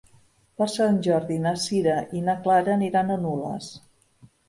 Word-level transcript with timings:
Per 0.61 0.67
Sant 0.75 0.97
Jordi 1.09 1.37
na 1.45 1.53
Sira 1.65 1.99
i 2.19 2.25
na 2.31 2.37
Clara 2.49 2.77
aniran 2.79 3.15
a 3.19 3.23
Nules. 3.27 3.73